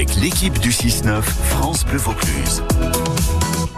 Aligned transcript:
avec 0.00 0.16
l'équipe 0.16 0.58
du 0.60 0.70
6-9 0.70 1.20
France 1.20 1.84
Bleu 1.84 1.98
Vaucluse. 1.98 2.62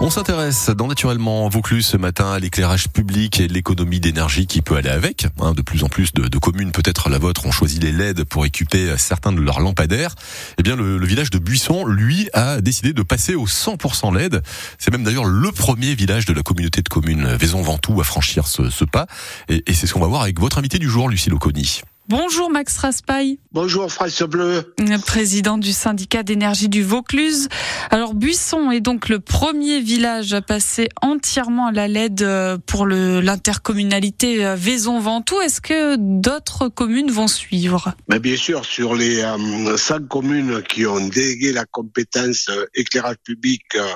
On 0.00 0.10
s'intéresse 0.10 0.70
dans 0.70 0.86
Naturellement 0.86 1.48
Vaucluse 1.48 1.86
ce 1.86 1.96
matin 1.96 2.30
à 2.30 2.38
l'éclairage 2.38 2.88
public 2.88 3.40
et 3.40 3.48
l'économie 3.48 3.98
d'énergie 3.98 4.46
qui 4.46 4.62
peut 4.62 4.76
aller 4.76 4.90
avec. 4.90 5.26
Hein, 5.40 5.54
de 5.54 5.62
plus 5.62 5.82
en 5.82 5.88
plus 5.88 6.12
de, 6.12 6.38
communes, 6.38 6.70
peut-être 6.70 7.08
la 7.08 7.18
vôtre, 7.18 7.46
ont 7.46 7.50
choisi 7.50 7.80
les 7.80 7.90
LED 7.90 8.22
pour 8.22 8.46
équiper 8.46 8.96
certains 8.96 9.32
de 9.32 9.40
leurs 9.40 9.58
lampadaires. 9.58 10.14
Eh 10.56 10.62
bien, 10.62 10.76
le, 10.76 11.04
village 11.04 11.30
de 11.30 11.38
Buisson, 11.38 11.84
lui, 11.84 12.28
a 12.32 12.60
décidé 12.60 12.92
de 12.92 13.02
passer 13.02 13.34
au 13.34 13.48
100% 13.48 14.16
LED. 14.16 14.40
C'est 14.78 14.92
même 14.92 15.02
d'ailleurs 15.02 15.24
le 15.24 15.50
premier 15.50 15.96
village 15.96 16.26
de 16.26 16.32
la 16.32 16.44
communauté 16.44 16.82
de 16.82 16.88
communes 16.88 17.26
Vaison-Ventoux 17.34 18.00
à 18.00 18.04
franchir 18.04 18.46
ce, 18.46 18.70
ce 18.70 18.84
pas. 18.84 19.08
Et, 19.48 19.64
et 19.66 19.74
c'est 19.74 19.88
ce 19.88 19.94
qu'on 19.94 20.00
va 20.00 20.06
voir 20.06 20.22
avec 20.22 20.38
votre 20.38 20.58
invité 20.58 20.78
du 20.78 20.88
jour, 20.88 21.08
Lucie 21.08 21.28
Loconi. 21.28 21.80
Bonjour 22.06 22.50
Max 22.50 22.76
Raspail. 22.76 23.38
Bonjour 23.52 23.90
France 23.90 24.20
Bleu. 24.22 24.74
Président 25.06 25.56
du 25.56 25.72
syndicat 25.72 26.22
d'énergie 26.22 26.68
du 26.68 26.82
Vaucluse. 26.82 27.48
Alors 27.90 28.12
Buisson 28.12 28.70
est 28.70 28.82
donc 28.82 29.08
le 29.08 29.20
premier 29.20 29.80
village 29.80 30.34
à 30.34 30.42
passer 30.42 30.90
entièrement 31.00 31.68
à 31.68 31.72
la 31.72 31.88
LED 31.88 32.20
euh, 32.20 32.58
pour 32.66 32.86
l'intercommunalité 32.86 34.44
euh, 34.44 34.54
Vaison-Ventoux. 34.54 35.40
Est-ce 35.40 35.62
que 35.62 35.96
d'autres 35.96 36.68
communes 36.68 37.10
vont 37.10 37.26
suivre? 37.26 37.94
Mais 38.08 38.18
Bien 38.18 38.36
sûr, 38.36 38.66
sur 38.66 38.94
les 38.94 39.22
euh, 39.22 39.76
cinq 39.78 40.06
communes 40.06 40.62
qui 40.62 40.84
ont 40.84 41.08
délégué 41.08 41.52
la 41.52 41.64
compétence 41.64 42.50
éclairage 42.74 43.16
public 43.24 43.62
euh, 43.76 43.86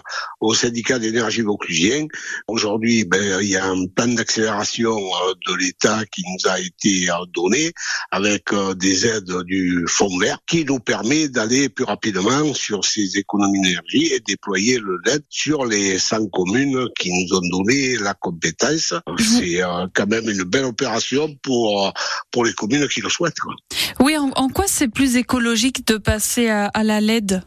au 0.41 0.55
syndicat 0.55 0.99
d'énergie 0.99 1.43
vauclusien, 1.43 2.07
aujourd'hui 2.47 3.05
ben, 3.05 3.41
il 3.43 3.49
y 3.49 3.57
a 3.57 3.67
un 3.67 3.87
plan 3.87 4.09
d'accélération 4.09 4.97
de 5.47 5.55
l'État 5.57 6.01
qui 6.11 6.23
nous 6.23 6.51
a 6.51 6.59
été 6.59 7.09
donné 7.35 7.73
avec 8.11 8.53
euh, 8.53 8.75
des 8.75 9.07
aides 9.07 9.43
du 9.45 9.85
Fonds 9.89 10.19
vert 10.19 10.39
qui 10.47 10.65
nous 10.65 10.79
permet 10.79 11.29
d'aller 11.29 11.69
plus 11.69 11.85
rapidement 11.85 12.55
sur 12.55 12.85
ces 12.85 13.17
économies 13.17 13.61
d'énergie 13.61 14.13
et 14.13 14.21
déployer 14.21 14.79
le 14.79 14.99
LED 15.05 15.23
sur 15.29 15.65
les 15.65 15.99
100 15.99 16.29
communes 16.29 16.89
qui 16.99 17.11
nous 17.11 17.37
ont 17.37 17.49
donné 17.51 17.97
la 17.99 18.15
compétence. 18.15 18.95
C'est 19.19 19.63
euh, 19.63 19.87
quand 19.95 20.07
même 20.07 20.29
une 20.29 20.45
belle 20.45 20.65
opération 20.65 21.35
pour 21.43 21.87
euh, 21.87 21.91
pour 22.31 22.45
les 22.45 22.53
communes 22.53 22.89
qui 22.89 23.01
le 23.01 23.09
souhaitent. 23.09 23.37
Oui, 24.01 24.17
en, 24.17 24.31
en 24.37 24.49
quoi 24.49 24.65
c'est 24.67 24.89
plus 24.89 25.17
écologique 25.17 25.87
de 25.87 25.97
passer 25.97 26.49
à, 26.49 26.67
à 26.67 26.83
la 26.83 27.01
LED? 27.01 27.43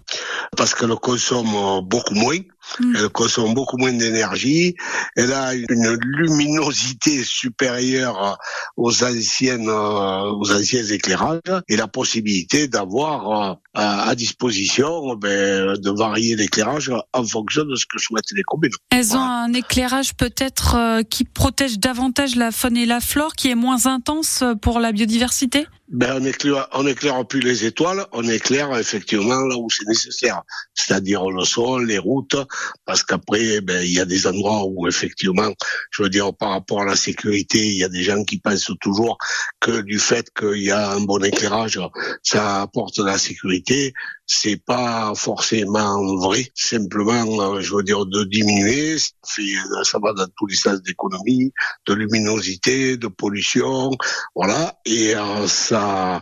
Parce 0.57 0.75
qu'elle 0.75 0.95
consomme 0.95 1.81
beaucoup 1.83 2.13
moins. 2.13 2.37
Mm. 2.79 2.95
Elle 2.97 3.09
consomme 3.09 3.53
beaucoup 3.53 3.77
moins 3.77 3.93
d'énergie. 3.93 4.75
Elle 5.15 5.33
a 5.33 5.53
une 5.53 5.97
luminosité 6.01 7.23
supérieure 7.23 8.37
aux 8.77 9.03
anciennes, 9.03 9.69
euh, 9.69 10.31
aux 10.31 10.51
anciens 10.51 10.83
éclairages 10.83 11.39
et 11.67 11.75
la 11.75 11.87
possibilité 11.87 12.67
d'avoir 12.67 13.51
euh, 13.51 13.55
à 13.73 14.15
disposition 14.15 15.15
ben, 15.15 15.75
de 15.77 15.91
varier 15.91 16.35
l'éclairage 16.35 16.91
en 17.13 17.23
fonction 17.23 17.63
de 17.63 17.75
ce 17.75 17.85
que 17.85 17.99
souhaitent 17.99 18.31
les 18.33 18.43
communes. 18.43 18.71
Elles 18.89 19.15
ont 19.15 19.21
un 19.21 19.53
éclairage 19.53 20.13
peut-être 20.15 20.75
euh, 20.75 21.03
qui 21.03 21.23
protège 21.23 21.79
davantage 21.79 22.35
la 22.35 22.51
faune 22.51 22.77
et 22.77 22.85
la 22.85 22.99
flore, 22.99 23.33
qui 23.35 23.49
est 23.49 23.55
moins 23.55 23.85
intense 23.85 24.43
pour 24.61 24.79
la 24.79 24.91
biodiversité? 24.91 25.67
Ben, 25.91 26.21
on 26.21 26.23
éclaire, 26.23 26.69
on 26.71 26.87
éclaire 26.87 27.25
plus 27.27 27.41
les 27.41 27.65
étoiles, 27.65 28.05
on 28.13 28.23
éclaire 28.23 28.77
effectivement 28.77 29.41
là 29.41 29.57
où 29.57 29.69
c'est 29.69 29.85
nécessaire, 29.85 30.41
c'est-à-dire 30.73 31.29
le 31.29 31.43
sol, 31.43 31.85
les 31.85 31.97
routes, 31.97 32.37
parce 32.85 33.03
qu'après, 33.03 33.61
ben, 33.61 33.83
il 33.83 33.91
y 33.91 33.99
a 33.99 34.05
des 34.05 34.27
endroits 34.27 34.65
où 34.65 34.87
effectivement, 34.87 35.51
je 35.91 36.03
veux 36.03 36.09
dire, 36.09 36.33
par 36.33 36.49
rapport 36.49 36.81
à 36.81 36.85
la 36.85 36.95
sécurité, 36.95 37.59
il 37.59 37.77
y 37.77 37.83
a 37.83 37.89
des 37.89 38.03
gens 38.03 38.23
qui 38.23 38.39
pensent 38.39 38.71
toujours 38.79 39.17
que 39.59 39.81
du 39.81 39.99
fait 39.99 40.29
qu'il 40.37 40.63
y 40.63 40.71
a 40.71 40.91
un 40.91 41.01
bon 41.01 41.23
éclairage, 41.23 41.79
ça 42.23 42.61
apporte 42.61 42.99
de 42.99 43.05
la 43.05 43.17
sécurité. 43.17 43.93
C'est 44.25 44.63
pas 44.63 45.11
forcément 45.13 46.15
vrai. 46.15 46.51
Simplement, 46.55 47.59
je 47.59 47.75
veux 47.75 47.83
dire, 47.83 48.05
de 48.05 48.23
diminuer, 48.23 48.97
ça, 48.97 49.09
fait, 49.25 49.53
ça 49.83 49.99
va 50.01 50.13
dans 50.13 50.27
tous 50.37 50.47
les 50.47 50.55
sens 50.55 50.81
d'économie, 50.81 51.51
de 51.85 51.93
luminosité, 51.93 52.95
de 52.97 53.07
pollution, 53.07 53.91
voilà, 54.35 54.79
et 54.85 55.15
euh, 55.15 55.47
ça 55.47 56.21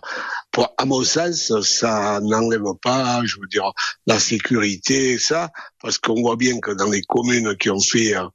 pour, 0.52 0.74
à 0.78 0.86
mon 0.86 1.04
sens, 1.04 1.54
ça 1.62 2.20
n'enlève 2.22 2.64
pas, 2.82 3.22
je 3.24 3.40
veux 3.40 3.48
dire, 3.48 3.72
la 4.08 4.20
sécurité, 4.20 5.18
ça, 5.20 5.52
parce 5.82 5.98
qu'on 5.98 6.22
voit 6.22 6.36
bien 6.36 6.60
que 6.60 6.72
dans 6.72 6.90
les 6.90 7.02
communes 7.04 7.56
qui 7.58 7.70
ont 7.70 7.80
fait 7.80 8.16
euh, 8.16 8.26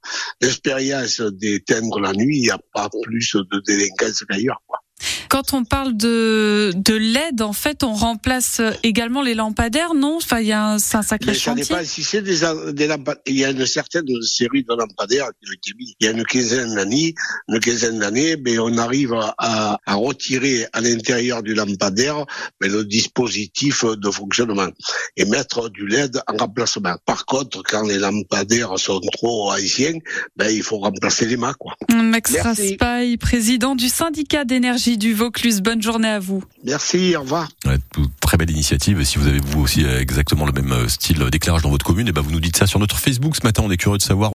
l'expérience 0.40 1.20
d'éteindre 1.20 2.00
la 2.00 2.12
nuit, 2.12 2.38
il 2.38 2.42
n'y 2.42 2.50
a 2.50 2.58
pas 2.72 2.88
plus 3.02 3.34
de 3.34 3.62
délinquance 3.66 4.24
qu'ailleurs. 4.28 4.62
Quoi. 4.66 4.78
Quand 5.28 5.52
on 5.52 5.64
parle 5.64 5.96
de, 5.96 6.72
de 6.76 6.94
LED, 6.94 7.42
en 7.42 7.52
fait, 7.52 7.82
on 7.82 7.92
remplace 7.92 8.60
également 8.82 9.20
les 9.22 9.34
lampadaires, 9.34 9.92
non? 9.94 10.16
Enfin, 10.16 10.40
il 10.40 10.46
y 10.46 10.52
a 10.52 10.64
un, 10.64 10.78
c'est 10.78 10.96
un 10.96 11.02
sacré 11.02 11.32
Mais 11.32 11.34
ça 11.34 11.40
chantier. 11.50 11.64
dépend 11.64 11.84
si 11.84 12.02
c'est 12.04 12.22
des, 12.22 12.40
des 12.72 12.86
lampadaires. 12.86 13.22
Il 13.26 13.36
y 13.36 13.44
a 13.44 13.50
une 13.50 13.66
certaine 13.66 14.06
série 14.22 14.62
de 14.62 14.74
lampadaires 14.74 15.30
qui 15.40 15.50
ont 15.50 15.54
été 15.54 15.72
mis 15.76 15.94
il 15.98 16.06
y 16.06 16.08
a 16.08 16.12
une 16.12 16.24
quinzaine 16.24 16.74
d'années. 16.74 17.14
Une 17.48 17.58
quinzaine 17.58 17.98
d'années, 17.98 18.36
mais 18.44 18.58
on 18.58 18.78
arrive 18.78 19.12
à, 19.38 19.78
à 19.84 19.94
retirer 19.94 20.66
à 20.72 20.80
l'intérieur 20.80 21.42
du 21.42 21.54
lampadaire 21.54 22.24
mais 22.60 22.68
le 22.68 22.84
dispositif 22.84 23.84
de 23.84 24.10
fonctionnement 24.10 24.68
et 25.16 25.24
mettre 25.24 25.68
du 25.70 25.86
LED 25.86 26.20
en 26.28 26.36
remplacement. 26.36 26.96
Par 27.06 27.26
contre, 27.26 27.62
quand 27.64 27.82
les 27.86 27.98
lampadaires 27.98 28.78
sont 28.78 29.00
trop 29.12 29.50
anciens, 29.50 29.98
ben, 30.36 30.48
il 30.48 30.62
faut 30.62 30.78
remplacer 30.78 31.26
les 31.26 31.36
mâts, 31.36 31.54
quoi. 31.58 31.74
Max. 31.92 32.36
Raspail, 32.36 33.16
président 33.16 33.74
du 33.74 33.88
syndicat 33.88 34.44
d'énergie 34.44 34.83
du 34.92 35.14
Vaucluse. 35.14 35.62
Bonne 35.62 35.82
journée 35.82 36.08
à 36.08 36.18
vous. 36.18 36.44
Merci, 36.62 37.16
au 37.16 37.22
revoir. 37.22 37.48
Ouais, 37.64 37.78
très 38.20 38.36
belle 38.36 38.50
initiative. 38.50 39.02
Si 39.04 39.18
vous 39.18 39.26
avez 39.26 39.40
vous 39.40 39.62
aussi 39.62 39.84
euh, 39.84 40.00
exactement 40.00 40.46
le 40.46 40.52
même 40.52 40.72
euh, 40.72 40.88
style 40.88 41.18
d'éclairage 41.30 41.62
dans 41.62 41.70
votre 41.70 41.84
commune, 41.84 42.06
et 42.08 42.12
ben 42.12 42.20
vous 42.20 42.30
nous 42.30 42.40
dites 42.40 42.56
ça 42.56 42.66
sur 42.66 42.78
notre 42.78 42.98
Facebook 42.98 43.34
ce 43.36 43.42
matin. 43.42 43.62
On 43.64 43.70
est 43.70 43.76
curieux 43.76 43.98
de 43.98 44.02
savoir 44.02 44.22